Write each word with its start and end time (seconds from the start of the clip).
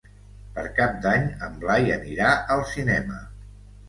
Per 0.53 0.61
Cap 0.77 0.95
d'Any 1.03 1.27
en 1.47 1.59
Blai 1.63 1.85
anirà 1.97 2.31
al 2.57 2.65
cinema. 2.71 3.19